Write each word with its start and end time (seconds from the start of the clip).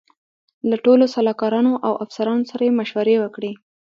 له 0.69 0.75
ټولو 0.85 1.05
سلاکارانو 1.15 1.73
او 1.87 1.93
افسرانو 2.05 2.49
سره 2.51 2.61
یې 2.67 2.77
مشورې 2.79 3.15
وکړې. 3.19 3.51